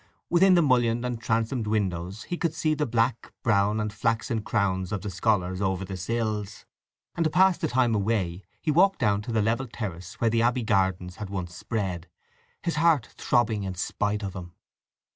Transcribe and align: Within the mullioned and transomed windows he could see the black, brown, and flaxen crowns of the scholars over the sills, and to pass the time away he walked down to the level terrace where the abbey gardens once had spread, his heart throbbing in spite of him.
Within 0.31 0.55
the 0.55 0.63
mullioned 0.63 1.05
and 1.05 1.21
transomed 1.21 1.67
windows 1.67 2.23
he 2.23 2.35
could 2.35 2.55
see 2.55 2.73
the 2.73 2.87
black, 2.87 3.31
brown, 3.43 3.79
and 3.79 3.93
flaxen 3.93 4.41
crowns 4.41 4.91
of 4.91 5.01
the 5.01 5.11
scholars 5.11 5.61
over 5.61 5.85
the 5.85 5.95
sills, 5.95 6.65
and 7.13 7.23
to 7.23 7.29
pass 7.29 7.59
the 7.59 7.67
time 7.67 7.93
away 7.93 8.41
he 8.63 8.71
walked 8.71 8.97
down 8.97 9.21
to 9.21 9.31
the 9.31 9.43
level 9.43 9.67
terrace 9.67 10.15
where 10.19 10.31
the 10.31 10.41
abbey 10.41 10.63
gardens 10.63 11.19
once 11.29 11.51
had 11.51 11.55
spread, 11.55 12.07
his 12.63 12.77
heart 12.77 13.09
throbbing 13.15 13.61
in 13.61 13.75
spite 13.75 14.23
of 14.23 14.33
him. 14.35 14.53